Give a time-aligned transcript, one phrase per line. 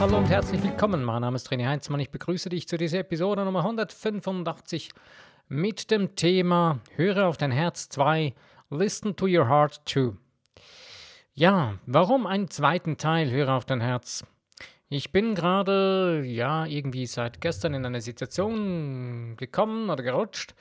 [0.00, 1.02] Hallo und herzlich willkommen.
[1.02, 1.98] Mein Name ist René Heinzmann.
[1.98, 4.90] Ich begrüße dich zu dieser Episode Nummer 185
[5.48, 8.32] mit dem Thema Höre auf dein Herz 2,
[8.70, 10.12] Listen to your heart 2.
[11.34, 14.24] Ja, warum einen zweiten Teil Höre auf dein Herz?
[14.88, 20.54] Ich bin gerade, ja, irgendwie seit gestern in eine Situation gekommen oder gerutscht,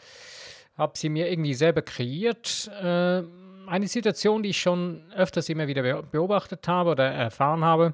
[0.80, 2.72] habe sie mir irgendwie selber kreiert.
[2.82, 3.22] Äh,
[3.68, 7.94] eine Situation, die ich schon öfters immer wieder beobachtet habe oder erfahren habe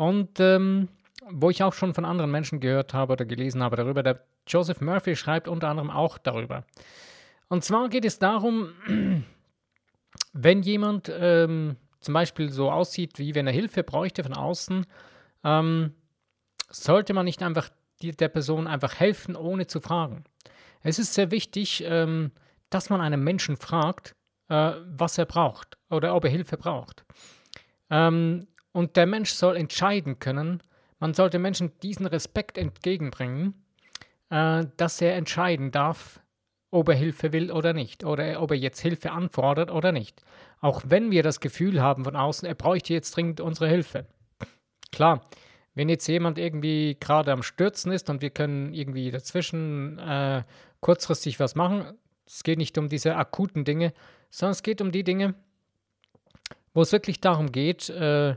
[0.00, 0.88] und ähm,
[1.28, 4.02] wo ich auch schon von anderen Menschen gehört habe oder gelesen habe darüber.
[4.02, 6.64] Der Joseph Murphy schreibt unter anderem auch darüber.
[7.48, 8.72] Und zwar geht es darum,
[10.32, 14.86] wenn jemand ähm, zum Beispiel so aussieht, wie wenn er Hilfe bräuchte von außen,
[15.44, 15.92] ähm,
[16.70, 17.68] sollte man nicht einfach
[18.00, 20.24] die, der Person einfach helfen, ohne zu fragen.
[20.82, 22.30] Es ist sehr wichtig, ähm,
[22.70, 24.16] dass man einen Menschen fragt,
[24.48, 27.04] äh, was er braucht oder ob er Hilfe braucht.
[27.90, 30.62] Ähm, und der Mensch soll entscheiden können,
[30.98, 33.54] man sollte Menschen diesen Respekt entgegenbringen,
[34.28, 36.20] äh, dass er entscheiden darf,
[36.70, 40.22] ob er Hilfe will oder nicht, oder ob er jetzt Hilfe anfordert oder nicht.
[40.60, 44.06] Auch wenn wir das Gefühl haben von außen, er bräuchte jetzt dringend unsere Hilfe.
[44.92, 45.22] Klar,
[45.74, 50.44] wenn jetzt jemand irgendwie gerade am Stürzen ist und wir können irgendwie dazwischen äh,
[50.80, 53.92] kurzfristig was machen, es geht nicht um diese akuten Dinge,
[54.30, 55.34] sondern es geht um die Dinge,
[56.74, 58.36] wo es wirklich darum geht, äh,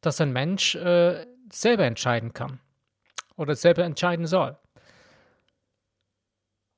[0.00, 2.60] dass ein Mensch äh, selber entscheiden kann
[3.36, 4.56] oder selber entscheiden soll.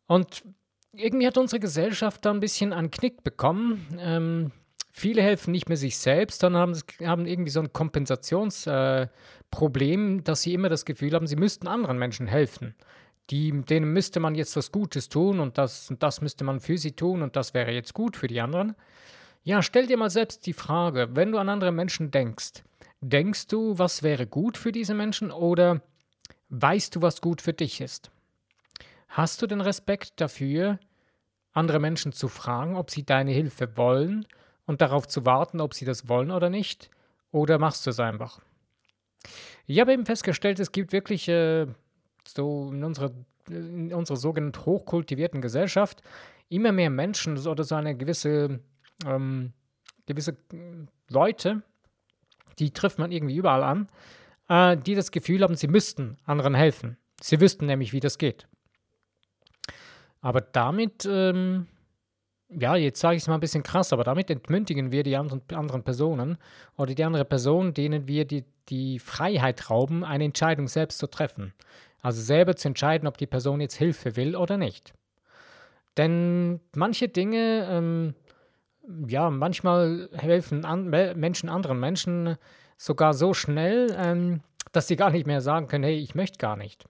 [0.06, 0.44] Und
[0.92, 3.86] irgendwie hat unsere Gesellschaft da ein bisschen einen Knick bekommen.
[4.00, 4.52] Ähm,
[4.92, 6.74] Viele helfen nicht mehr sich selbst, sondern haben,
[7.06, 11.96] haben irgendwie so ein Kompensationsproblem, äh, dass sie immer das Gefühl haben, sie müssten anderen
[11.98, 12.74] Menschen helfen.
[13.30, 16.76] Die, denen müsste man jetzt was Gutes tun und das, und das müsste man für
[16.76, 18.74] sie tun und das wäre jetzt gut für die anderen.
[19.44, 22.64] Ja, stell dir mal selbst die Frage, wenn du an andere Menschen denkst,
[23.00, 25.83] denkst du, was wäre gut für diese Menschen oder
[26.50, 28.11] weißt du, was gut für dich ist?
[29.09, 30.78] Hast du den Respekt dafür,
[31.53, 34.27] andere Menschen zu fragen, ob sie deine Hilfe wollen
[34.66, 36.91] und darauf zu warten, ob sie das wollen oder nicht?
[37.33, 38.41] Oder machst du es einfach?
[39.66, 41.66] Ich habe eben festgestellt, es gibt wirklich äh,
[42.27, 43.10] so in unserer,
[43.49, 46.03] in unserer sogenannten hochkultivierten Gesellschaft
[46.49, 48.60] immer mehr Menschen oder so eine gewisse,
[49.06, 49.53] ähm,
[50.06, 50.37] gewisse
[51.09, 51.62] Leute,
[52.60, 53.88] die trifft man irgendwie überall an,
[54.48, 56.97] äh, die das Gefühl haben, sie müssten anderen helfen.
[57.21, 58.47] Sie wüssten nämlich, wie das geht.
[60.21, 61.66] Aber damit ähm,
[62.50, 65.43] ja, jetzt sage ich es mal ein bisschen krass, aber damit entmündigen wir die anderen,
[65.54, 66.37] anderen Personen
[66.76, 71.53] oder die andere Person, denen wir die, die Freiheit rauben, eine Entscheidung selbst zu treffen.
[72.03, 74.92] Also selber zu entscheiden, ob die Person jetzt Hilfe will oder nicht.
[75.97, 78.15] Denn manche Dinge, ähm,
[79.06, 82.36] ja, manchmal helfen an, Menschen anderen Menschen
[82.76, 84.41] sogar so schnell, ähm,
[84.72, 86.86] dass sie gar nicht mehr sagen können, hey, ich möchte gar nicht.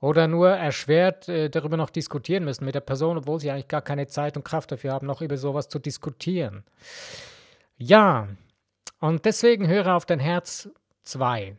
[0.00, 3.82] Oder nur erschwert äh, darüber noch diskutieren müssen mit der Person, obwohl sie eigentlich gar
[3.82, 6.64] keine Zeit und Kraft dafür haben, noch über sowas zu diskutieren.
[7.76, 8.28] Ja,
[9.00, 10.68] und deswegen höre auf dein Herz
[11.02, 11.56] 2.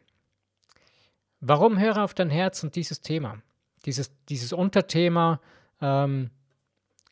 [1.41, 3.41] Warum höre auf dein Herz und dieses Thema?
[3.85, 5.41] Dieses, dieses Unterthema,
[5.81, 6.31] ähm,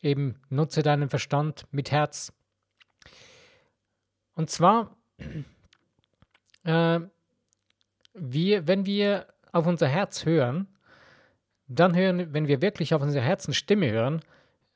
[0.02, 2.32] eben nutze deinen Verstand mit Herz.
[4.34, 4.96] Und zwar,
[6.64, 7.00] äh,
[8.14, 10.68] wir, wenn wir auf unser Herz hören,
[11.66, 14.20] dann hören, wenn wir wirklich auf unsere Herzensstimme hören,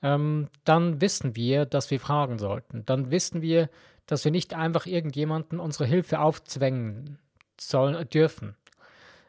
[0.02, 2.84] ähm, dann wissen wir, dass wir fragen sollten.
[2.84, 3.70] Dann wissen wir,
[4.06, 7.18] dass wir nicht einfach irgendjemanden unsere Hilfe aufzwängen
[7.58, 8.56] sollen, dürfen.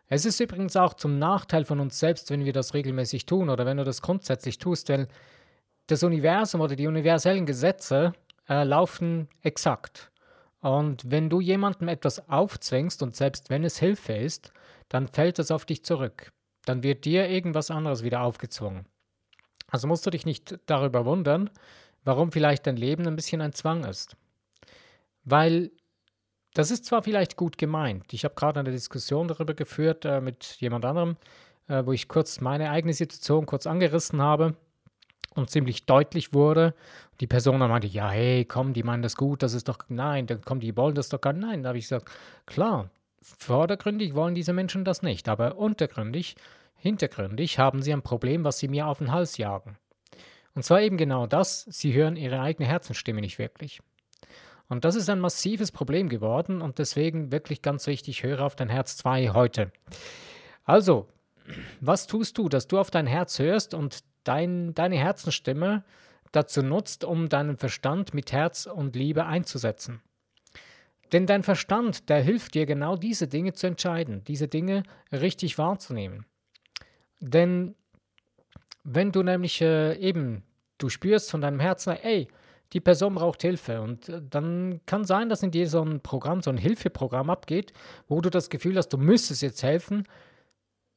[0.08, 3.66] Es ist übrigens auch zum Nachteil von uns selbst, wenn wir das regelmäßig tun oder
[3.66, 5.08] wenn du das grundsätzlich tust, weil
[5.88, 8.14] das Universum oder die universellen Gesetze
[8.48, 10.12] äh, laufen exakt.
[10.62, 14.54] Und wenn du jemandem etwas aufzwängst und selbst wenn es Hilfe ist,
[14.90, 16.32] dann fällt es auf dich zurück
[16.66, 18.86] dann wird dir irgendwas anderes wieder aufgezwungen.
[19.68, 21.50] Also musst du dich nicht darüber wundern,
[22.04, 24.16] warum vielleicht dein Leben ein bisschen ein Zwang ist.
[25.24, 25.72] Weil
[26.54, 28.14] das ist zwar vielleicht gut gemeint.
[28.14, 31.18] Ich habe gerade eine Diskussion darüber geführt äh, mit jemand anderem,
[31.68, 34.56] äh, wo ich kurz meine eigene Situation kurz angerissen habe
[35.36, 36.74] und ziemlich deutlich wurde.
[37.20, 40.28] Die Person dann meinte, ja, hey, komm, die meinen das gut, das ist doch, nein,
[40.28, 41.42] dann kommen die wollen das doch gar nicht.
[41.42, 42.10] Nein, da habe ich gesagt,
[42.46, 42.90] klar,
[43.24, 46.36] Vordergründig wollen diese Menschen das nicht, aber untergründig,
[46.76, 49.78] hintergründig haben sie ein Problem, was sie mir auf den Hals jagen.
[50.56, 53.82] Und zwar eben genau das, sie hören ihre eigene Herzensstimme nicht wirklich.
[54.68, 58.70] Und das ist ein massives Problem geworden und deswegen wirklich ganz wichtig, höre auf dein
[58.70, 59.72] Herz 2 heute.
[60.66, 61.08] Also,
[61.80, 65.84] was tust du, dass du auf dein Herz hörst und dein, deine Herzensstimme
[66.32, 70.02] dazu nutzt, um deinen Verstand mit Herz und Liebe einzusetzen?
[71.12, 76.26] Denn dein Verstand, der hilft dir genau diese Dinge zu entscheiden, diese Dinge richtig wahrzunehmen.
[77.20, 77.76] Denn
[78.84, 80.44] wenn du nämlich äh, eben,
[80.78, 82.28] du spürst von deinem Herzen, ey,
[82.74, 83.82] die Person braucht Hilfe.
[83.82, 87.72] Und äh, dann kann sein, dass in dir so ein Programm, so ein Hilfeprogramm abgeht,
[88.08, 90.08] wo du das Gefühl hast, du müsstest jetzt helfen.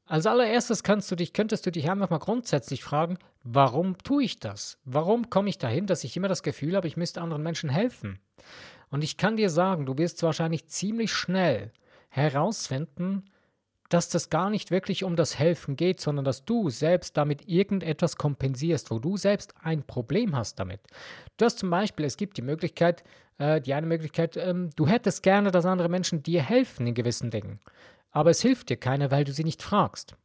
[0.07, 4.79] Als allererstes du dich, könntest du dich einfach mal grundsätzlich fragen, warum tue ich das?
[4.85, 8.21] Warum komme ich dahin, dass ich immer das Gefühl habe, ich müsste anderen Menschen helfen?
[8.89, 11.73] Und ich kann dir sagen, du wirst wahrscheinlich ziemlich schnell
[12.09, 13.25] herausfinden,
[13.89, 18.17] dass das gar nicht wirklich um das Helfen geht, sondern dass du selbst damit irgendetwas
[18.17, 20.81] kompensierst, wo du selbst ein Problem hast damit.
[21.37, 23.05] Du hast zum Beispiel, es gibt die Möglichkeit,
[23.39, 27.31] äh, die eine Möglichkeit, ähm, du hättest gerne, dass andere Menschen dir helfen in gewissen
[27.31, 27.61] Dingen,
[28.11, 30.17] aber es hilft dir keiner, weil du sie nicht fragst.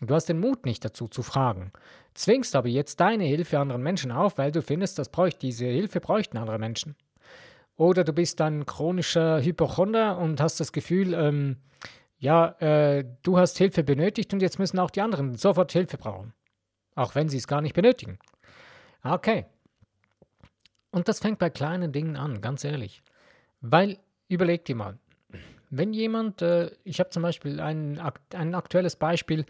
[0.00, 1.72] Du hast den Mut nicht dazu zu fragen,
[2.14, 6.00] zwingst aber jetzt deine Hilfe anderen Menschen auf, weil du findest, dass bräuchte, diese Hilfe
[6.00, 6.96] bräuchten andere Menschen.
[7.76, 11.56] Oder du bist ein chronischer Hypochonder und hast das Gefühl, ähm,
[12.18, 16.32] ja, äh, du hast Hilfe benötigt und jetzt müssen auch die anderen sofort Hilfe brauchen.
[16.94, 18.18] Auch wenn sie es gar nicht benötigen.
[19.02, 19.46] Okay.
[20.90, 23.02] Und das fängt bei kleinen Dingen an, ganz ehrlich.
[23.60, 24.98] Weil, überleg dir mal,
[25.72, 27.98] wenn jemand, äh, ich habe zum Beispiel ein,
[28.34, 29.46] ein aktuelles Beispiel,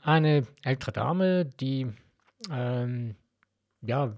[0.00, 1.88] eine ältere Dame, die,
[2.50, 3.16] ähm,
[3.82, 4.16] ja,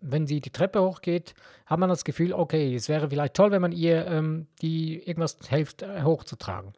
[0.00, 1.34] wenn sie die Treppe hochgeht,
[1.66, 5.36] hat man das Gefühl, okay, es wäre vielleicht toll, wenn man ihr ähm, die irgendwas
[5.46, 6.72] hilft, äh, hochzutragen.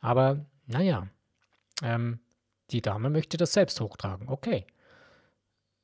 [0.00, 1.06] Aber naja,
[1.82, 2.18] ähm,
[2.70, 4.28] die Dame möchte das selbst hochtragen.
[4.28, 4.66] Okay.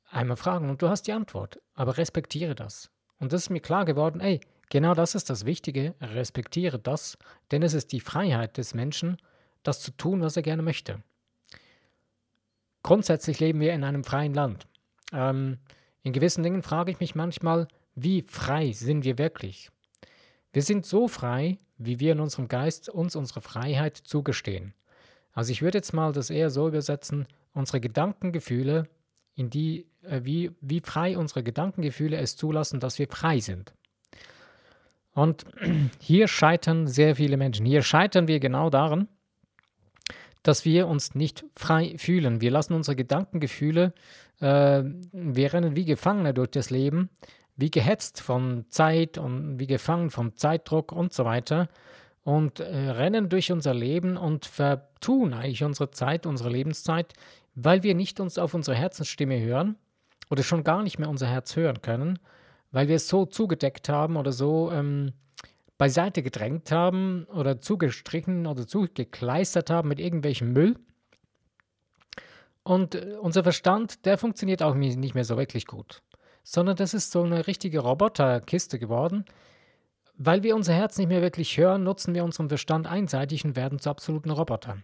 [0.09, 1.61] Einmal fragen und du hast die Antwort.
[1.75, 2.89] Aber respektiere das.
[3.19, 5.95] Und das ist mir klar geworden, ey, genau das ist das Wichtige.
[6.01, 7.17] Respektiere das,
[7.51, 9.17] denn es ist die Freiheit des Menschen,
[9.63, 11.03] das zu tun, was er gerne möchte.
[12.83, 14.67] Grundsätzlich leben wir in einem freien Land.
[15.11, 15.57] Ähm,
[16.03, 19.69] in gewissen Dingen frage ich mich manchmal, wie frei sind wir wirklich?
[20.53, 24.73] Wir sind so frei, wie wir in unserem Geist uns unsere Freiheit zugestehen.
[25.33, 28.87] Also ich würde jetzt mal das eher so übersetzen, unsere Gedankengefühle,
[29.35, 33.73] in die, äh, wie, wie frei unsere Gedankengefühle es zulassen, dass wir frei sind.
[35.19, 35.45] Und
[35.99, 37.65] hier scheitern sehr viele Menschen.
[37.65, 39.07] Hier scheitern wir genau daran,
[40.43, 42.41] dass wir uns nicht frei fühlen.
[42.41, 43.93] Wir lassen unsere Gedankengefühle,
[44.39, 47.09] äh, wir rennen wie Gefangene durch das Leben
[47.59, 51.67] wie gehetzt von Zeit und wie gefangen vom Zeitdruck und so weiter
[52.23, 57.13] und äh, rennen durch unser Leben und vertun eigentlich unsere Zeit, unsere Lebenszeit,
[57.55, 59.75] weil wir nicht uns auf unsere Herzensstimme hören
[60.29, 62.19] oder schon gar nicht mehr unser Herz hören können,
[62.71, 65.13] weil wir es so zugedeckt haben oder so ähm,
[65.77, 70.75] beiseite gedrängt haben oder zugestrichen oder zugekleistert haben mit irgendwelchem Müll.
[72.63, 76.01] Und äh, unser Verstand, der funktioniert auch nicht mehr so wirklich gut
[76.43, 79.25] sondern das ist so eine richtige Roboterkiste geworden.
[80.15, 83.77] Weil wir unser Herz nicht mehr wirklich hören, nutzen wir unseren Verstand einseitig und werden
[83.77, 84.83] zu absoluten Robotern.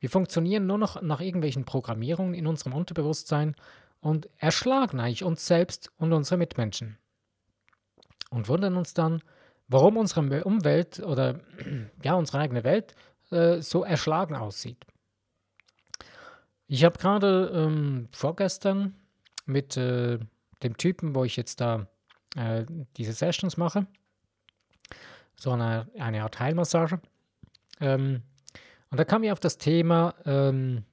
[0.00, 3.54] Wir funktionieren nur noch nach irgendwelchen Programmierungen in unserem Unterbewusstsein
[4.00, 6.98] und erschlagen eigentlich uns selbst und unsere Mitmenschen.
[8.30, 9.22] Und wundern uns dann,
[9.68, 11.40] warum unsere Umwelt oder
[12.02, 12.94] ja, unsere eigene Welt
[13.30, 14.84] äh, so erschlagen aussieht.
[16.68, 18.94] Ich habe gerade ähm, vorgestern
[19.44, 20.18] mit äh,
[20.62, 21.86] dem Typen, wo ich jetzt da
[22.36, 22.64] äh,
[22.96, 23.86] diese Sessions mache.
[25.36, 27.00] So eine, eine Art Heilmassage.
[27.80, 28.22] Ähm,
[28.90, 30.84] und da kam ich auf das Thema ähm,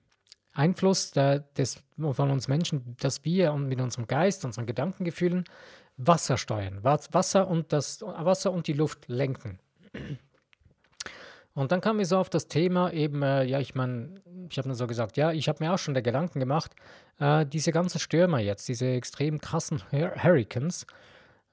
[0.54, 5.46] Einfluss der, des, von uns Menschen, dass wir mit unserem Geist, unseren Gedankengefühlen
[5.98, 6.84] Wasser steuern.
[6.84, 9.60] Wasser und, das, Wasser und die Luft lenken.
[11.54, 14.16] Und dann kam mir so auf das Thema eben, äh, ja, ich meine,
[14.50, 16.72] ich habe nur so gesagt, ja, ich habe mir auch schon der Gedanken gemacht,
[17.20, 20.88] äh, diese ganzen Stürmer jetzt, diese extrem krassen Hur Hurricanes,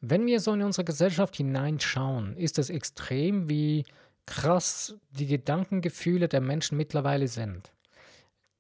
[0.00, 3.84] wenn wir so in unsere Gesellschaft hineinschauen, ist es extrem, wie
[4.24, 7.70] krass die Gedankengefühle der Menschen mittlerweile sind.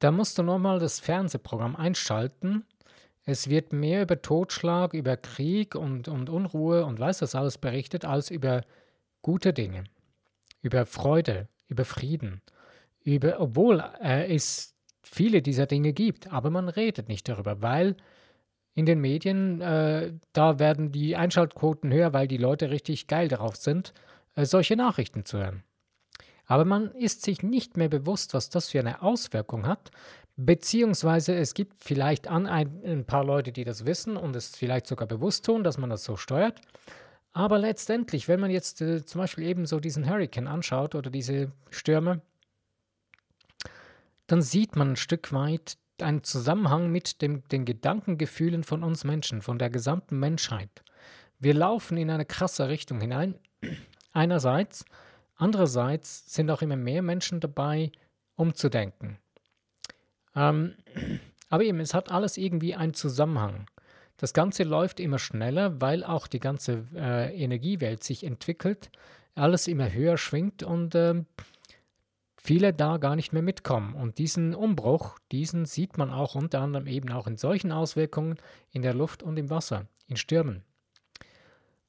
[0.00, 2.64] Da musst du nochmal das Fernsehprogramm einschalten.
[3.24, 8.04] Es wird mehr über Totschlag, über Krieg und, und Unruhe und weiß das alles berichtet,
[8.04, 8.62] als über
[9.22, 9.84] gute Dinge
[10.62, 12.42] über Freude, über Frieden,
[13.02, 17.96] über, obwohl äh, es viele dieser Dinge gibt, aber man redet nicht darüber, weil
[18.74, 23.56] in den Medien, äh, da werden die Einschaltquoten höher, weil die Leute richtig geil darauf
[23.56, 23.92] sind,
[24.36, 25.64] äh, solche Nachrichten zu hören.
[26.50, 29.92] Aber man ist sich nicht mehr bewusst, was das für eine Auswirkung hat,
[30.36, 34.88] beziehungsweise es gibt vielleicht an ein, ein paar Leute, die das wissen und es vielleicht
[34.88, 36.60] sogar bewusst tun, dass man das so steuert,
[37.32, 41.52] aber letztendlich, wenn man jetzt äh, zum Beispiel eben so diesen Hurricane anschaut oder diese
[41.70, 42.20] Stürme,
[44.26, 49.40] dann sieht man ein Stück weit einen Zusammenhang mit dem, den Gedankengefühlen von uns Menschen,
[49.40, 50.82] von der gesamten Menschheit.
[51.38, 53.36] Wir laufen in eine krasse Richtung hinein
[54.12, 54.84] Einerseits.
[55.40, 57.92] Andererseits sind auch immer mehr Menschen dabei,
[58.36, 59.16] umzudenken.
[60.36, 60.74] Ähm,
[61.48, 63.66] aber eben, es hat alles irgendwie einen Zusammenhang.
[64.18, 68.90] Das Ganze läuft immer schneller, weil auch die ganze äh, Energiewelt sich entwickelt,
[69.34, 71.24] alles immer höher schwingt und äh,
[72.36, 73.94] viele da gar nicht mehr mitkommen.
[73.94, 78.36] Und diesen Umbruch, diesen sieht man auch unter anderem eben auch in solchen Auswirkungen
[78.72, 80.64] in der Luft und im Wasser, in Stürmen.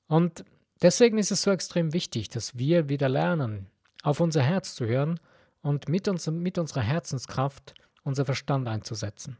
[0.08, 0.46] Und
[0.82, 3.68] deswegen ist es so extrem wichtig, dass wir wieder lernen,
[4.04, 5.20] auf unser Herz zu hören
[5.62, 7.74] und mit, uns, mit unserer Herzenskraft
[8.04, 9.38] unser Verstand einzusetzen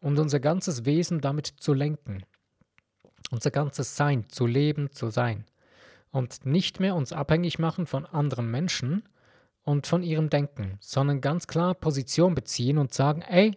[0.00, 2.24] und unser ganzes Wesen damit zu lenken,
[3.30, 5.44] unser ganzes Sein zu leben, zu sein
[6.10, 9.04] und nicht mehr uns abhängig machen von anderen Menschen
[9.64, 13.56] und von ihrem Denken, sondern ganz klar Position beziehen und sagen, ey,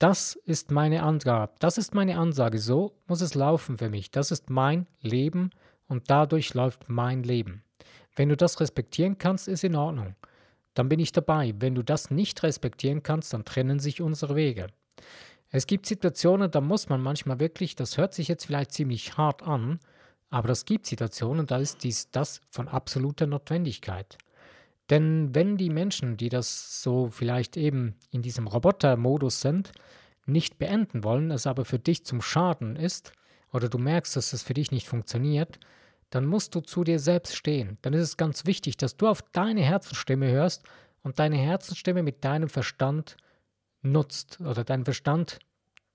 [0.00, 4.30] das ist meine Angabe, das ist meine Ansage, so muss es laufen für mich, das
[4.30, 5.50] ist mein Leben
[5.88, 7.62] und dadurch läuft mein Leben.
[8.16, 10.16] Wenn du das respektieren kannst, ist in Ordnung.
[10.74, 11.54] Dann bin ich dabei.
[11.58, 14.68] Wenn du das nicht respektieren kannst, dann trennen sich unsere Wege.
[15.50, 19.42] Es gibt Situationen, da muss man manchmal wirklich, das hört sich jetzt vielleicht ziemlich hart
[19.42, 19.80] an,
[20.30, 24.16] aber es gibt Situationen, da ist dies das von absoluter Notwendigkeit.
[24.90, 29.72] Denn wenn die Menschen, die das so vielleicht eben in diesem Roboter-Modus sind,
[30.26, 33.12] nicht beenden wollen, es aber für dich zum Schaden ist,
[33.52, 35.58] oder du merkst, dass es für dich nicht funktioniert,
[36.10, 37.78] dann musst du zu dir selbst stehen.
[37.82, 40.64] Dann ist es ganz wichtig, dass du auf deine Herzensstimme hörst
[41.02, 43.16] und deine Herzensstimme mit deinem Verstand
[43.82, 45.38] nutzt oder deinen Verstand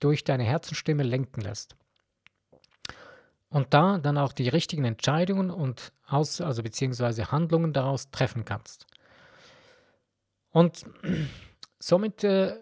[0.00, 1.76] durch deine Herzensstimme lenken lässt.
[3.48, 8.86] Und da dann auch die richtigen Entscheidungen und aus, also beziehungsweise Handlungen daraus treffen kannst.
[10.50, 10.84] Und
[11.78, 12.56] somit äh,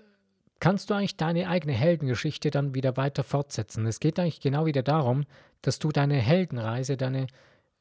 [0.60, 3.86] kannst du eigentlich deine eigene Heldengeschichte dann wieder weiter fortsetzen.
[3.86, 5.24] Es geht eigentlich genau wieder darum,
[5.62, 7.26] dass du deine Heldenreise, deine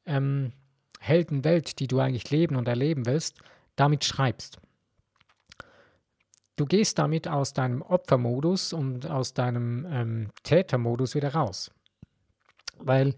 [0.06, 0.52] ähm,
[1.00, 3.38] Heldenwelt, die du eigentlich leben und erleben willst,
[3.76, 4.58] damit schreibst.
[6.56, 11.70] Du gehst damit aus deinem Opfermodus und aus deinem ähm, Tätermodus wieder raus.
[12.78, 13.14] Weil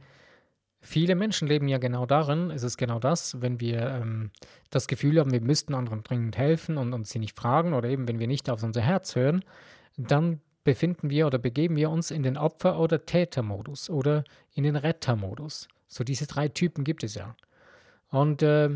[0.80, 4.30] viele Menschen leben ja genau darin, es ist genau das, wenn wir ähm,
[4.70, 8.08] das Gefühl haben, wir müssten anderen dringend helfen und uns sie nicht fragen oder eben
[8.08, 9.44] wenn wir nicht auf unser Herz hören,
[9.96, 14.76] dann befinden wir oder begeben wir uns in den Opfer- oder Tätermodus oder in den
[14.76, 15.68] Rettermodus.
[15.86, 17.36] So diese drei Typen gibt es ja.
[18.10, 18.70] Und äh,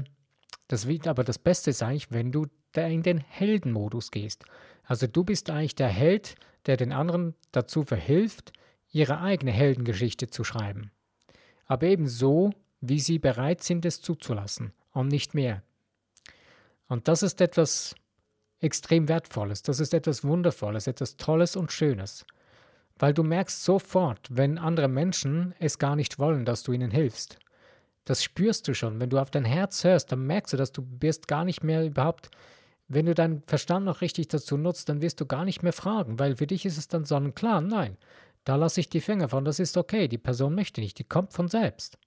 [0.69, 4.45] das wird aber das Beste eigentlich, wenn du da in den Heldenmodus gehst.
[4.85, 8.53] Also du bist eigentlich der Held, der den anderen dazu verhilft,
[8.91, 10.91] ihre eigene Heldengeschichte zu schreiben.
[11.67, 15.63] Aber eben so, wie sie bereit sind, es zuzulassen und nicht mehr.
[16.89, 17.95] Und das ist etwas
[18.59, 22.27] extrem Wertvolles, das ist etwas Wundervolles, etwas Tolles und Schönes.
[22.99, 27.39] Weil du merkst sofort, wenn andere Menschen es gar nicht wollen, dass du ihnen hilfst.
[28.05, 29.01] Das spürst du schon.
[29.01, 31.87] Wenn du auf dein Herz hörst, dann merkst du, dass du wirst gar nicht mehr
[31.87, 32.31] überhaupt
[32.93, 36.19] wenn du deinen Verstand noch richtig dazu nutzt, dann wirst du gar nicht mehr fragen,
[36.19, 37.97] weil für dich ist es dann sonnenklar, nein,
[38.45, 41.33] da lasse ich die Finger von, das ist okay, die Person möchte nicht, die kommt
[41.33, 41.99] von selbst.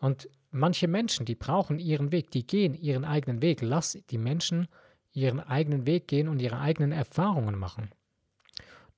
[0.00, 3.62] Und manche Menschen, die brauchen ihren Weg, die gehen ihren eigenen Weg.
[3.62, 4.68] Lass die Menschen
[5.12, 7.90] ihren eigenen Weg gehen und ihre eigenen Erfahrungen machen.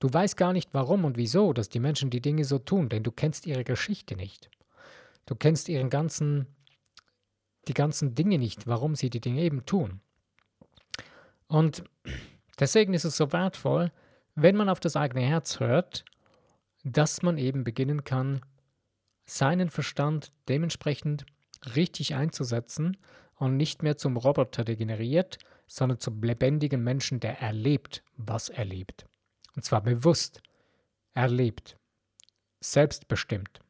[0.00, 3.02] Du weißt gar nicht warum und wieso, dass die Menschen die Dinge so tun, denn
[3.02, 4.50] du kennst ihre Geschichte nicht.
[5.26, 6.46] Du kennst ihren ganzen,
[7.68, 10.00] die ganzen Dinge nicht, warum sie die Dinge eben tun.
[11.46, 11.84] Und
[12.58, 13.92] deswegen ist es so wertvoll,
[14.34, 16.04] wenn man auf das eigene Herz hört,
[16.84, 18.40] dass man eben beginnen kann,
[19.24, 21.24] seinen Verstand dementsprechend
[21.74, 22.98] richtig einzusetzen
[23.36, 29.06] und nicht mehr zum Roboter degeneriert, sondern zum lebendigen Menschen, der erlebt, was er lebt.
[29.56, 30.42] Und zwar bewusst
[31.14, 31.78] erlebt,
[32.60, 33.60] selbstbestimmt.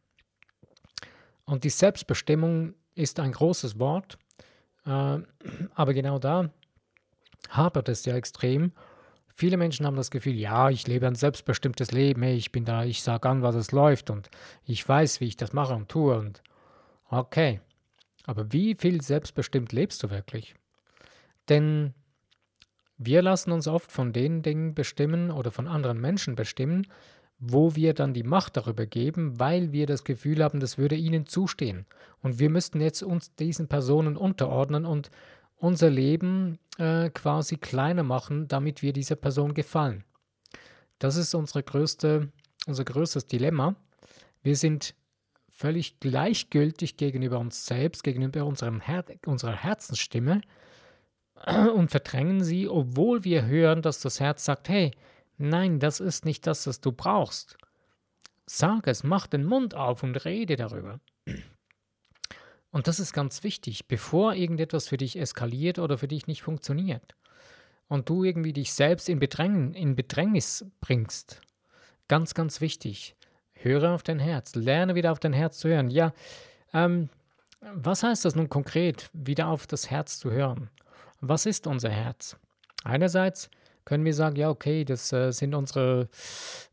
[1.45, 4.19] Und die Selbstbestimmung ist ein großes Wort,
[4.87, 5.19] äh,
[5.75, 6.51] aber genau da
[7.51, 8.73] hapert es ja extrem.
[9.37, 13.03] Viele Menschen haben das Gefühl, ja, ich lebe ein selbstbestimmtes Leben, ich bin da, ich
[13.03, 14.31] sage an, was es läuft und
[14.65, 16.41] ich weiß, wie ich das mache und tue und
[17.11, 17.61] okay.
[18.27, 20.55] Aber wie viel selbstbestimmt lebst du wirklich?
[21.49, 21.95] Denn
[22.97, 26.87] wir lassen uns oft von den Dingen bestimmen oder von anderen Menschen bestimmen,
[27.41, 31.27] wo wir dann die Macht darüber geben, weil wir das Gefühl haben, das würde ihnen
[31.27, 31.87] zustehen.
[32.23, 35.11] Und wir müssten jetzt uns diesen Personen unterordnen und
[35.57, 40.05] unser Leben äh, quasi kleiner machen, damit wir dieser Person gefallen.
[40.99, 42.31] Das ist unsere größte,
[42.67, 43.77] unser größtes Dilemma.
[44.43, 44.95] Wir sind
[45.49, 50.41] völlig gleichgültig gegenüber uns selbst, gegenüber unserem Her unserer Herzensstimme
[51.75, 54.91] und verdrängen sie, obwohl wir hören, dass das Herz sagt, hey,
[55.39, 57.57] nein, das ist nicht das, was du brauchst.
[58.47, 61.01] Sag es, mach den Mund auf und rede darüber.
[62.75, 67.15] Und das ist ganz wichtig, bevor irgendetwas für dich eskaliert oder für dich nicht funktioniert
[67.87, 71.41] und du irgendwie dich selbst in, Bedräng in Bedrängnis bringst.
[72.09, 73.15] Ganz, ganz wichtig.
[73.53, 74.57] Höre auf dein Herz.
[74.57, 75.89] Lerne wieder auf dein Herz zu hören.
[75.89, 76.13] Ja,
[76.73, 77.11] ähm,
[77.61, 80.69] was heißt das nun konkret, wieder auf das Herz zu hören?
[81.21, 82.37] Was ist unser Herz?
[82.83, 83.51] Einerseits
[83.85, 86.09] können wir sagen, ja, okay, das äh, sind unsere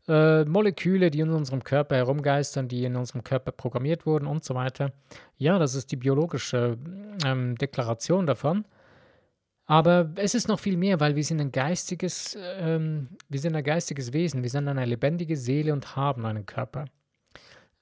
[0.08, 4.54] äh, Moleküle, die in unserem Körper herumgeistern, die in unserem Körper programmiert wurden und so
[4.54, 4.92] weiter.
[5.36, 6.78] Ja, das ist die biologische
[7.24, 8.64] ähm, Deklaration davon.
[9.66, 13.64] Aber es ist noch viel mehr, weil wir sind ein geistiges, ähm, wir sind ein
[13.64, 16.86] geistiges Wesen, wir sind eine lebendige Seele und haben einen Körper.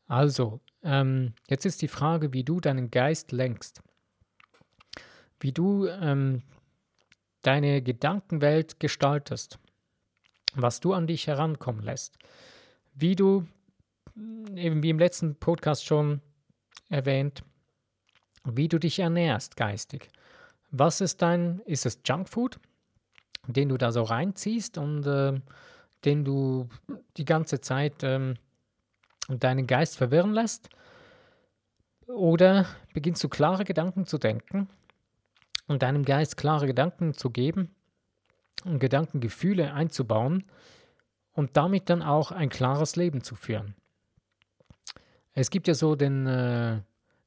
[0.07, 3.81] Also, ähm, jetzt ist die Frage, wie du deinen Geist lenkst,
[5.41, 6.43] wie du ähm,
[7.43, 9.59] deine Gedankenwelt gestaltest,
[10.55, 12.19] was du an dich herankommen lässt,
[12.95, 13.47] wie du,
[14.55, 16.21] eben wie im letzten Podcast schon
[16.89, 17.43] erwähnt,
[18.45, 20.09] wie du dich ernährst geistig.
[20.71, 22.59] Was ist dein, ist es Junkfood,
[23.47, 25.41] den du da so reinziehst und äh,
[26.05, 26.69] den du
[27.17, 28.35] die ganze Zeit ähm,
[29.29, 30.69] deinen Geist verwirren lässt?
[32.07, 34.69] Oder beginnst du klare Gedanken zu denken
[35.71, 37.71] und deinem Geist klare Gedanken zu geben
[38.65, 40.45] und Gedankengefühle einzubauen
[41.33, 43.75] und damit dann auch ein klares Leben zu führen.
[45.33, 46.81] Es gibt ja so den, äh,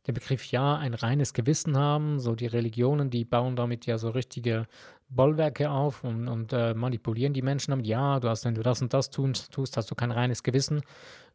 [0.08, 4.10] den Begriff, ja, ein reines Gewissen haben, so die Religionen, die bauen damit ja so
[4.10, 4.68] richtige
[5.08, 8.82] Bollwerke auf und, und äh, manipulieren die Menschen damit, ja, du hast, wenn du das
[8.82, 10.82] und das tust, tust, hast du kein reines Gewissen,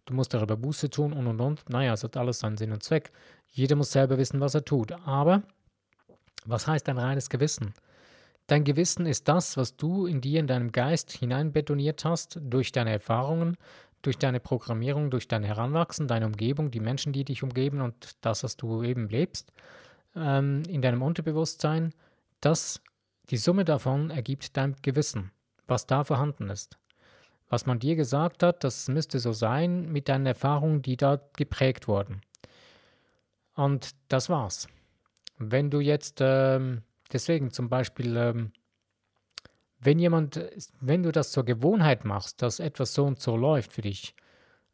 [0.05, 1.71] du musst darüber Buße tun und und und.
[1.71, 3.13] Naja, es hat alles seinen Sinn und Zweck.
[3.51, 4.93] Jeder muss selber wissen, was er tut.
[5.07, 5.43] Aber
[6.47, 7.75] was heißt ein reines Gewissen?
[8.47, 12.93] Dein Gewissen ist das, was du in dir, in deinem Geist hineinbetoniert hast, durch deine
[12.93, 13.59] Erfahrungen,
[14.01, 18.45] durch deine Programmierung, durch dein Heranwachsen, deine Umgebung, die Menschen, die dich umgeben und das,
[18.45, 19.53] was du eben lebst,
[20.17, 21.93] ähm, in deinem Unterbewusstsein,
[22.41, 22.81] das,
[23.31, 25.31] die Summe davon ergibt dein Gewissen,
[25.67, 26.79] was da vorhanden ist.
[27.51, 31.89] Was man dir gesagt hat, das müsste so sein mit deinen Erfahrungen, die da geprägt
[31.89, 32.21] wurden.
[33.55, 34.69] Und das war's.
[35.39, 38.53] Wenn du jetzt, ähm, deswegen zum Beispiel, ähm,
[39.81, 40.41] wenn jemand,
[40.81, 44.15] wenn du das zur Gewohnheit machst, dass etwas so und so läuft für dich,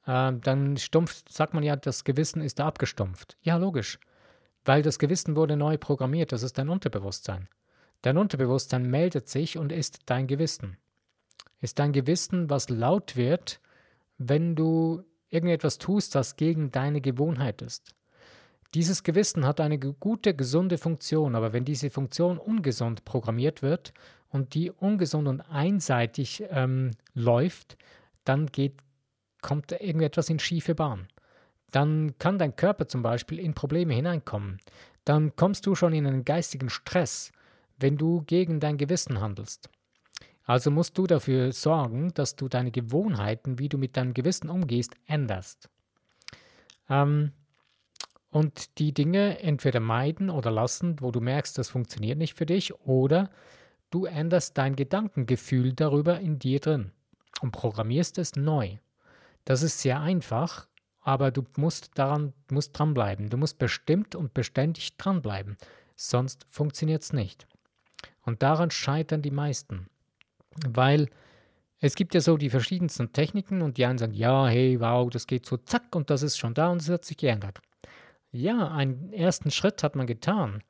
[0.07, 3.37] ähm, dann stumpft, sagt man ja, das Gewissen ist da abgestumpft.
[3.43, 3.99] Ja, logisch.
[4.65, 7.49] Weil das Gewissen wurde neu programmiert, das ist dein Unterbewusstsein.
[8.03, 10.79] Dein Unterbewusstsein meldet sich und ist dein Gewissen.
[11.61, 13.61] Ist dein Gewissen, was laut wird,
[14.19, 17.95] wenn du irgendetwas tust, das gegen deine Gewohnheit ist.
[18.75, 23.95] Dieses Gewissen hat eine gute, gesunde Funktion, aber wenn diese Funktion ungesund programmiert wird
[24.31, 27.77] und die ungesund und einseitig ähm, läuft,
[28.25, 28.75] dann geht,
[29.43, 31.07] kommt irgendetwas in schiefe Bahn.
[31.71, 34.59] Dann kann dein Körper zum Beispiel in Probleme hineinkommen.
[35.05, 37.31] Dann kommst du schon in einen geistigen Stress,
[37.79, 39.71] wenn du gegen dein Gewissen handelst.
[40.47, 44.95] Also musst du dafür sorgen, dass du deine Gewohnheiten, wie du mit deinem Gewissen umgehst,
[45.07, 45.71] änderst.
[46.89, 47.33] Ähm,
[48.35, 52.75] und die Dinge entweder meiden oder lassen, wo du merkst, das funktioniert nicht für dich,
[52.81, 53.31] oder
[53.91, 56.91] du änderst dein Gedankengefühl darüber in dir drin
[57.43, 58.79] und programmierst es neu.
[59.45, 60.67] Das ist sehr einfach,
[61.01, 63.31] aber du musst daran musst dranbleiben.
[63.31, 65.57] Du musst bestimmt und beständig dranbleiben,
[65.95, 67.47] sonst funktioniert es nicht.
[68.23, 69.87] Und daran scheitern die meisten,
[70.67, 71.09] weil
[71.79, 75.29] es gibt ja so die verschiedensten Techniken und die einen sagen, ja, hey, wow, das
[75.29, 77.61] geht so zack und das ist schon da und es hat sich geändert.
[78.35, 80.65] Ja, einen ersten Schritt hat man getan,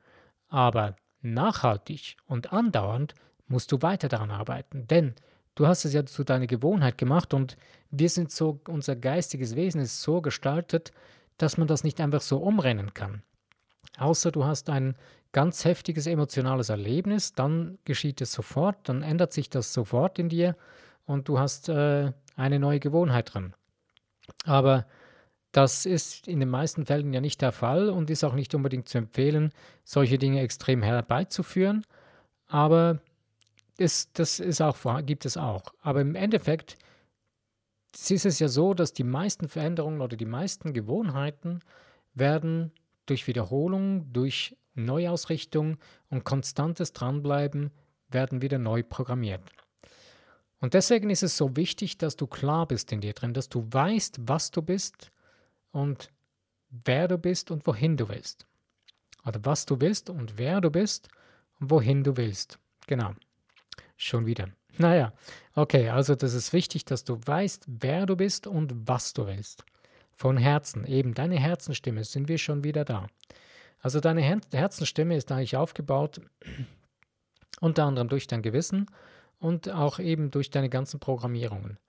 [0.49, 3.15] aber nachhaltig und andauernd
[3.47, 5.15] musst du weiter daran arbeiten, denn
[5.55, 7.57] du hast es ja zu deiner Gewohnheit gemacht und
[7.89, 10.91] wir sind so, unser geistiges Wesen ist so gestaltet,
[11.39, 13.23] dass man das nicht einfach so umrennen kann.
[13.97, 14.95] Außer du hast ein
[15.31, 20.55] ganz heftiges emotionales Erlebnis, dann geschieht es sofort, dann ändert sich das sofort in dir
[21.07, 23.55] und du hast äh, eine neue Gewohnheit drin.
[24.43, 24.85] Aber
[25.55, 28.89] das ist in den meisten Fällen ja nicht der Fall und ist auch nicht unbedingt
[28.89, 29.51] zu empfehlen,
[29.85, 31.85] solche Dinge extrem herbeizuführen.
[32.47, 32.99] Aber
[33.77, 35.73] das, das ist auch, gibt es auch.
[35.79, 36.75] Aber im Endeffekt
[37.93, 41.61] ist es ja so, dass die meisten Veränderungen oder die meisten Gewohnheiten
[42.13, 42.73] werden
[43.05, 45.77] durch Wiederholung, durch Neuausrichtung
[46.09, 47.71] und konstantes Dranbleiben
[48.09, 49.41] werden wieder neu programmiert.
[50.59, 53.65] Und deswegen ist es so wichtig, dass du klar bist in dir drin, dass du
[53.71, 55.13] weißt, was du bist
[55.75, 56.09] und
[56.69, 58.47] wer du bist und wohin du willst.
[59.25, 61.09] Oder was du willst und wer du bist
[61.59, 62.59] und wohin du willst.
[62.87, 63.13] Genau.
[63.97, 64.47] Schon wieder.
[64.77, 65.13] Naja,
[65.53, 69.65] okay, also das ist wichtig, dass du weißt, wer du bist und was du willst.
[70.15, 73.07] Von Herzen, eben deine Herzenstimme, sind wir schon wieder da.
[73.81, 76.21] Also deine Her Herzenstimme ist eigentlich aufgebaut,
[77.59, 78.85] unter anderem durch dein Gewissen
[79.39, 81.79] und auch eben durch deine ganzen Programmierungen.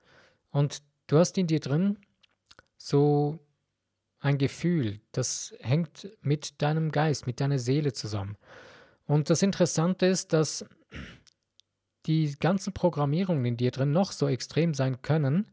[0.51, 1.99] Und du hast in dir drin
[2.79, 3.39] so
[4.21, 8.37] ein Gefühl, das hängt mit deinem Geist, mit deiner Seele zusammen.
[9.07, 10.65] Und das Interessante ist, dass
[12.07, 15.47] die ganzen Programmierungen in dir drin noch so extrem sein können,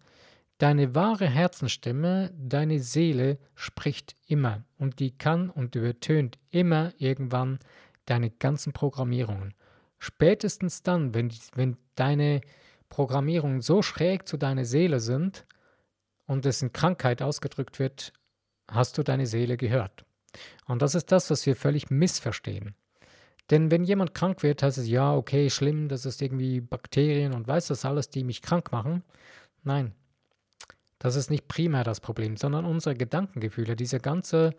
[0.57, 7.59] deine wahre Herzenstimme, deine Seele spricht immer und die kann und übertönt immer irgendwann
[8.05, 9.53] deine ganzen Programmierungen.
[9.97, 12.41] Spätestens dann, wenn, wenn deine
[12.89, 15.45] Programmierungen so schräg zu deiner Seele sind
[16.25, 18.13] und es in Krankheit ausgedrückt wird,
[18.73, 20.05] hast du deine Seele gehört.
[20.65, 22.75] Und das ist das, was wir völlig missverstehen.
[23.49, 27.47] Denn wenn jemand krank wird, heißt es, ja, okay, schlimm, das ist irgendwie Bakterien und
[27.47, 29.03] weiß das alles, die mich krank machen.
[29.63, 29.93] Nein,
[30.99, 34.55] das ist nicht primär das Problem, sondern unsere Gedankengefühle, dieser ganze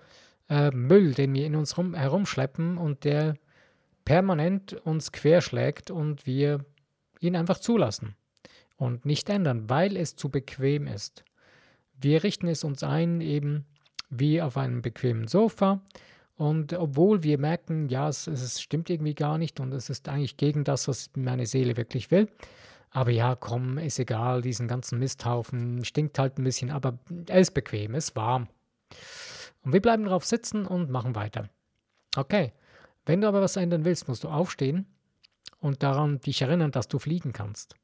[0.51, 3.37] äh, Müll, den wir in uns rum, herumschleppen und der
[4.05, 6.65] permanent uns querschlägt und wir
[7.21, 8.15] ihn einfach zulassen
[8.77, 11.25] und nicht ändern, weil es zu bequem ist.
[11.99, 13.65] Wir richten es uns ein, eben
[14.19, 15.81] wie auf einem bequemen Sofa
[16.37, 20.37] und obwohl wir merken, ja, es, es stimmt irgendwie gar nicht und es ist eigentlich
[20.37, 22.29] gegen das, was meine Seele wirklich will.
[22.91, 26.99] Aber ja, komm, ist egal, diesen ganzen Misthaufen stinkt halt ein bisschen, aber
[27.29, 28.49] er ist bequem, ist warm.
[29.63, 31.49] Und wir bleiben drauf sitzen und machen weiter.
[32.17, 32.53] Okay,
[33.07, 34.87] wenn du aber was ändern willst, musst du aufstehen
[35.61, 37.75] und daran dich erinnern, dass du fliegen kannst.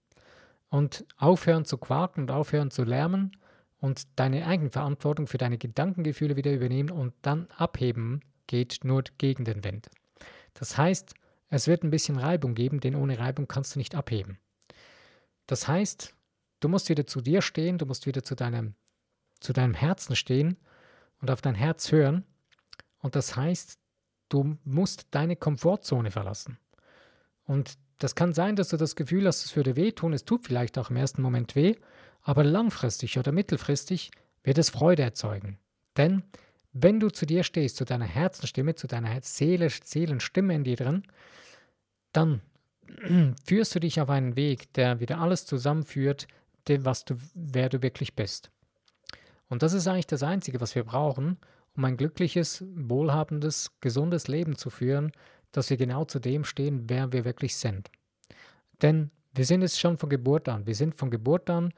[0.69, 3.33] Und aufhören zu quaken und aufhören zu lärmen
[3.81, 9.65] und deine Eigenverantwortung für deine Gedankengefühle wieder übernehmen und dann abheben geht nur gegen den
[9.65, 9.89] Wind.
[10.55, 11.15] Das heißt,
[11.49, 14.39] es wird ein bisschen Reibung geben, denn ohne Reibung kannst du nicht abheben.
[15.47, 16.15] Das heißt,
[16.61, 18.75] du musst wieder zu dir stehen, du musst wieder zu deinem,
[19.41, 20.57] zu deinem Herzen stehen
[21.21, 22.25] und auf dein Herz hören.
[22.99, 23.79] Und das heißt,
[24.29, 26.59] du musst deine Komfortzone verlassen.
[27.45, 30.79] Und das kann sein, dass du das Gefühl hast, es würde wehtun, es tut vielleicht
[30.79, 31.77] auch im ersten Moment weh,
[32.23, 34.11] aber langfristig oder mittelfristig
[34.43, 35.59] wird es Freude erzeugen.
[35.97, 36.23] Denn
[36.73, 41.03] wenn du zu dir stehst, zu deiner Herzenstimme, zu deiner Seele, Seelenstimme in dir drin,
[42.13, 42.41] dann
[43.45, 46.29] führst du dich auf einen Weg, der wieder alles zusammenführt,
[46.69, 48.51] dem, was du, wer du wirklich bist.
[49.49, 51.39] Und das ist eigentlich das Einzige, was wir brauchen,
[51.77, 55.13] um ein glückliches, wohlhabendes, gesundes Leben zu führen,
[55.53, 57.91] dass wir genau zu dem stehen, wer wir wirklich sind.
[58.83, 60.67] Denn wir sind es schon von Geburt an.
[60.67, 61.73] Wir sind von Geburt an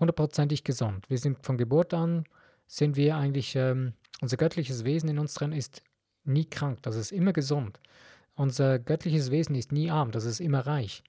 [0.00, 1.08] hundertprozentig gesund.
[1.08, 2.24] Wir sind von Geburt an,
[2.66, 5.82] sind wir eigentlich ähm, unser göttliches Wesen in uns drin ist
[6.24, 7.80] nie krank, das ist immer gesund.
[8.34, 11.02] Unser göttliches Wesen ist nie arm, das ist immer reich.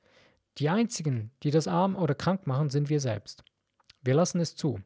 [0.57, 3.43] Die einzigen, die das arm oder krank machen, sind wir selbst.
[4.01, 4.79] Wir lassen es zu.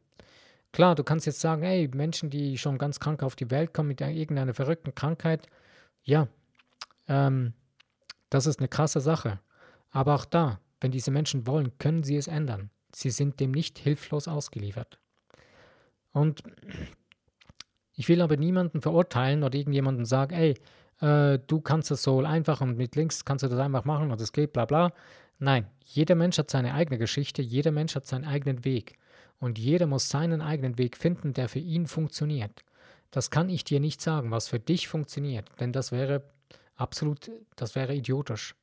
[0.72, 3.88] Klar, du kannst jetzt sagen, hey, Menschen, die schon ganz krank auf die Welt kommen
[3.88, 5.46] mit irgendeiner verrückten Krankheit,
[6.02, 6.28] ja,
[7.08, 7.54] ähm,
[8.28, 9.40] das ist eine krasse Sache.
[9.90, 12.70] Aber auch da, wenn diese Menschen wollen, können sie es ändern.
[12.94, 14.98] Sie sind dem nicht hilflos ausgeliefert.
[16.12, 16.42] Und
[17.94, 20.54] ich will aber niemanden verurteilen oder irgendjemanden sagen, ey,
[21.00, 24.20] äh, du kannst das so einfach und mit links kannst du das einfach machen und
[24.20, 24.92] es geht, bla bla.
[25.38, 28.98] Nein, jeder Mensch hat seine eigene Geschichte, jeder Mensch hat seinen eigenen Weg.
[29.40, 32.64] Und jeder muss seinen eigenen Weg finden, der für ihn funktioniert.
[33.10, 36.22] Das kann ich dir nicht sagen, was für dich funktioniert, denn das wäre
[36.76, 38.54] absolut, das wäre idiotisch.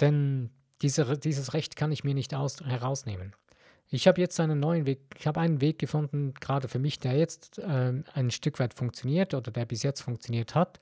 [0.00, 0.50] Denn
[0.82, 3.34] diese, dieses Recht kann ich mir nicht aus, herausnehmen.
[3.88, 7.16] Ich habe jetzt einen neuen Weg, ich habe einen Weg gefunden, gerade für mich, der
[7.16, 10.80] jetzt äh, ein Stück weit funktioniert oder der bis jetzt funktioniert hat.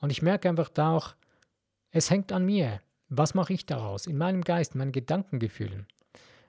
[0.00, 1.14] Und ich merke einfach da auch,
[1.92, 2.80] es hängt an mir.
[3.08, 4.06] Was mache ich daraus?
[4.06, 5.86] In meinem Geist, in meinen Gedankengefühlen.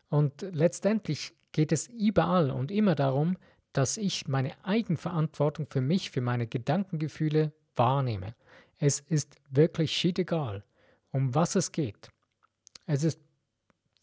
[0.09, 3.37] Und letztendlich geht es überall und immer darum,
[3.73, 8.35] dass ich meine Eigenverantwortung für mich, für meine Gedankengefühle wahrnehme.
[8.79, 10.63] Es ist wirklich shit egal,
[11.11, 12.09] um was es geht.
[12.85, 13.19] Es ist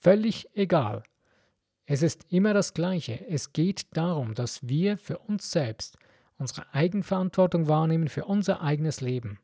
[0.01, 1.03] völlig egal,
[1.91, 3.27] es ist immer das Gleiche.
[3.31, 5.97] Es geht darum, dass wir für uns selbst
[6.37, 9.39] unsere Eigenverantwortung wahrnehmen für unser eigenes Leben,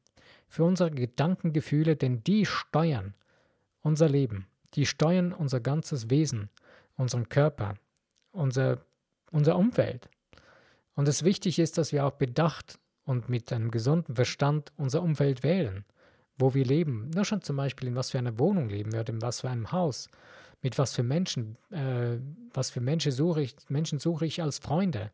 [0.46, 3.14] für unsere Gedankengefühle, denn die steuern
[3.80, 6.50] unser Leben, die steuern unser ganzes Wesen,
[6.96, 7.74] unseren Körper,
[8.30, 8.84] unser,
[9.30, 10.10] unser Umfeld.
[10.94, 15.44] Und es wichtig ist, dass wir auch bedacht und mit einem gesunden Verstand unser Umfeld
[15.44, 15.86] wählen,
[16.36, 17.08] wo wir leben.
[17.14, 19.48] Nur schon zum Beispiel, in was für einer Wohnung leben wir oder in was für
[19.48, 20.10] einem Haus
[20.64, 22.16] mit was für Menschen, äh,
[22.54, 25.12] was für Menschen suche ich, Menschen suche ich als Freunde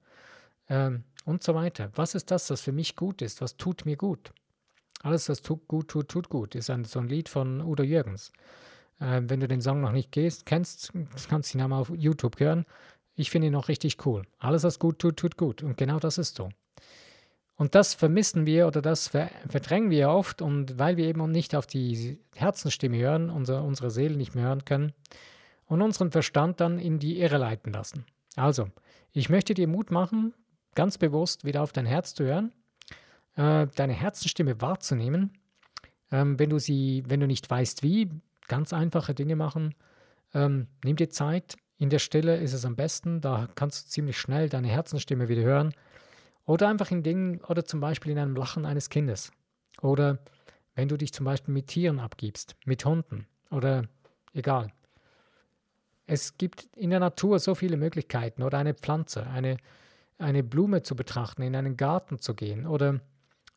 [0.69, 1.91] ähm, und so weiter.
[1.97, 3.43] Was ist das, was für mich gut ist?
[3.43, 4.33] Was tut mir gut?
[5.03, 8.33] Alles, was tut, gut tut, tut gut, ist ein, so ein Lied von Udo Jürgens.
[9.01, 10.93] Äh, wenn du den Song noch nicht gehst, kennst,
[11.29, 12.65] kannst du ihn einmal auf YouTube hören.
[13.17, 14.23] Ich finde ihn noch richtig cool.
[14.39, 15.65] Alles, was gut tut, tut gut.
[15.65, 16.51] Und genau das ist so.
[17.57, 21.67] Und das vermissen wir oder das verdrängen wir oft und weil wir eben nicht auf
[21.67, 24.95] die Herzensstimme hören, unser, unsere Seele nicht mehr hören können
[25.71, 28.05] und unseren Verstand dann in die Irre leiten lassen.
[28.35, 28.69] Also,
[29.13, 30.35] ich möchte dir Mut machen,
[30.75, 32.53] ganz bewusst wieder auf dein Herz zu hören,
[33.37, 35.33] äh, deine Herzensstimme wahrzunehmen.
[36.11, 38.11] Ähm, wenn du sie, wenn du nicht weißt wie,
[38.49, 39.77] ganz einfache Dinge machen.
[40.35, 41.57] Ähm, nimm dir Zeit.
[41.79, 43.21] In der Stille ist es am besten.
[43.21, 45.73] Da kannst du ziemlich schnell deine Herzensstimme wieder hören.
[46.47, 49.31] Oder einfach in Dingen oder zum Beispiel in einem Lachen eines Kindes.
[49.83, 50.19] Oder
[50.75, 53.85] wenn du dich zum Beispiel mit Tieren abgibst, mit Hunden oder
[54.33, 54.73] egal.
[56.13, 59.59] Es gibt in der Natur so viele Möglichkeiten oder eine Pflanze, eine,
[60.19, 63.01] eine Blume zu betrachten, in einen Garten zu gehen oder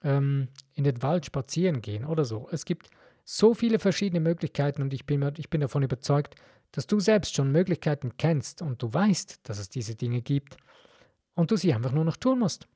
[0.03, 2.47] ähm, in den Wald spazieren gehen oder so.
[2.51, 2.91] Es gibt
[3.23, 6.35] so viele verschiedene Möglichkeiten und ich bin, ich bin davon überzeugt,
[6.71, 10.57] dass du selbst schon Möglichkeiten kennst und du weißt, dass es diese Dinge gibt
[11.33, 12.67] und du sie einfach nur noch tun musst.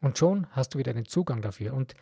[0.00, 1.74] Und schon hast du wieder den Zugang dafür.
[1.74, 1.92] Und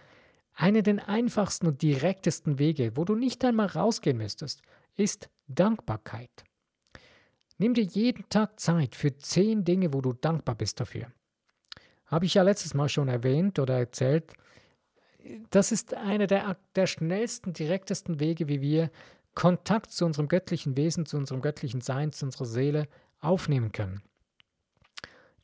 [0.54, 4.62] einer der einfachsten und direktesten Wege, wo du nicht einmal rausgehen müsstest,
[4.94, 6.44] ist Dankbarkeit.
[7.60, 11.12] Nimm dir jeden Tag Zeit für zehn Dinge, wo du dankbar bist dafür.
[12.06, 14.32] Habe ich ja letztes Mal schon erwähnt oder erzählt.
[15.50, 18.90] Das ist einer der, der schnellsten, direktesten Wege, wie wir
[19.34, 22.88] Kontakt zu unserem göttlichen Wesen, zu unserem göttlichen Sein, zu unserer Seele
[23.20, 24.02] aufnehmen können.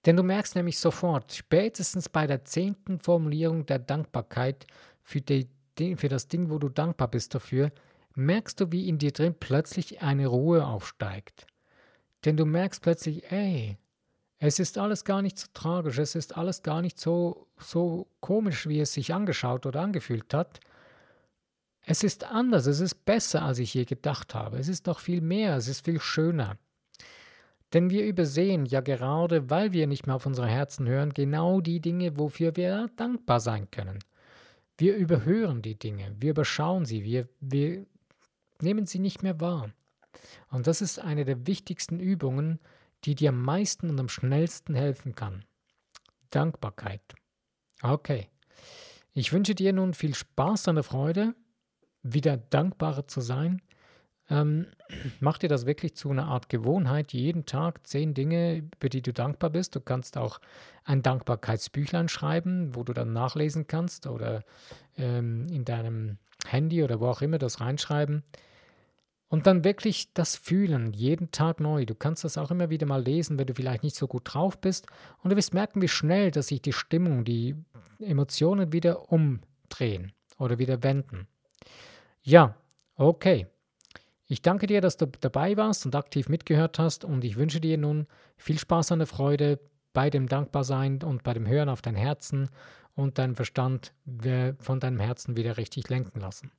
[0.06, 4.66] Denn du merkst nämlich sofort, spätestens bei der zehnten Formulierung der Dankbarkeit
[5.02, 5.50] für, die,
[5.96, 7.72] für das Ding, wo du dankbar bist dafür,
[8.14, 11.46] merkst du, wie in dir drin plötzlich eine Ruhe aufsteigt.
[12.24, 13.78] Denn du merkst plötzlich, ey,
[14.38, 18.68] es ist alles gar nicht so tragisch, es ist alles gar nicht so, so komisch,
[18.68, 20.60] wie es sich angeschaut oder angefühlt hat.
[21.82, 24.58] Es ist anders, es ist besser, als ich je gedacht habe.
[24.58, 26.58] Es ist noch viel mehr, es ist viel schöner.
[27.72, 31.80] Denn wir übersehen ja gerade, weil wir nicht mehr auf unsere Herzen hören, genau die
[31.80, 33.98] Dinge, wofür wir dankbar sein können.
[34.78, 37.86] Wir überhören die Dinge, wir überschauen sie, wir, wir
[38.60, 39.70] nehmen sie nicht mehr wahr.
[40.50, 42.58] Und das ist eine der wichtigsten Übungen,
[43.04, 45.44] die dir am meisten und am schnellsten helfen kann.
[46.30, 47.14] Dankbarkeit.
[47.82, 48.28] Okay.
[49.12, 51.34] Ich wünsche dir nun viel Spaß der Freude,
[52.02, 53.62] wieder dankbarer zu sein
[54.28, 54.66] ähm,
[55.20, 59.12] mach dir das wirklich zu einer Art Gewohnheit, jeden Tag zehn Dinge, über die du
[59.12, 59.76] dankbar bist.
[59.76, 60.40] Du kannst auch
[60.84, 64.42] ein Dankbarkeitsbüchlein schreiben, wo du dann nachlesen kannst oder
[64.96, 68.24] ähm, in deinem Handy oder wo auch immer das reinschreiben.
[69.28, 71.84] Und dann wirklich das fühlen, jeden Tag neu.
[71.84, 74.60] Du kannst das auch immer wieder mal lesen, wenn du vielleicht nicht so gut drauf
[74.60, 74.86] bist.
[75.22, 77.56] Und du wirst merken, wie schnell, dass sich die Stimmung, die
[77.98, 81.26] Emotionen wieder umdrehen oder wieder wenden.
[82.22, 82.54] Ja,
[82.94, 83.46] okay.
[84.28, 87.78] Ich danke dir, dass du dabei warst und aktiv mitgehört hast und ich wünsche dir
[87.78, 89.60] nun viel Spaß an der Freude
[89.92, 92.50] bei dem Dankbarsein und bei dem Hören auf dein Herzen
[92.94, 93.92] und deinen Verstand
[94.58, 96.50] von deinem Herzen wieder richtig lenken lassen.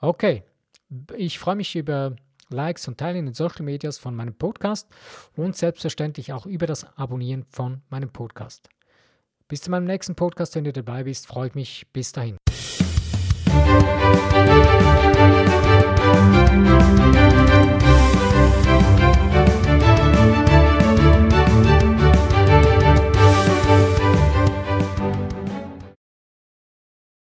[0.00, 0.42] Okay,
[1.16, 2.16] ich freue mich über
[2.48, 4.88] Likes und Teilen in den Social Medias von meinem Podcast
[5.36, 8.68] und selbstverständlich auch über das Abonnieren von meinem Podcast.
[9.48, 11.86] Bis zu meinem nächsten Podcast, wenn du dabei bist, freue ich mich.
[11.92, 12.36] Bis dahin.